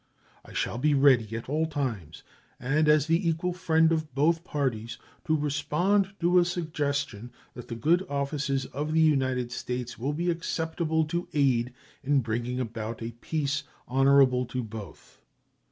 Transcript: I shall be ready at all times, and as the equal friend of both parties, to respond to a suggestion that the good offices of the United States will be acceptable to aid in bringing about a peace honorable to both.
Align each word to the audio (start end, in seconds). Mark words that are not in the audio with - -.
I 0.43 0.51
shall 0.53 0.79
be 0.79 0.95
ready 0.95 1.37
at 1.37 1.47
all 1.47 1.67
times, 1.67 2.23
and 2.59 2.89
as 2.89 3.05
the 3.05 3.29
equal 3.29 3.53
friend 3.53 3.91
of 3.91 4.15
both 4.15 4.43
parties, 4.43 4.97
to 5.25 5.37
respond 5.37 6.15
to 6.21 6.39
a 6.39 6.43
suggestion 6.43 7.31
that 7.53 7.67
the 7.67 7.75
good 7.75 8.03
offices 8.09 8.65
of 8.65 8.93
the 8.93 8.99
United 8.99 9.51
States 9.51 9.99
will 9.99 10.13
be 10.13 10.31
acceptable 10.31 11.05
to 11.05 11.27
aid 11.33 11.71
in 12.03 12.21
bringing 12.21 12.59
about 12.59 13.03
a 13.03 13.11
peace 13.21 13.61
honorable 13.87 14.47
to 14.47 14.63
both. 14.63 15.21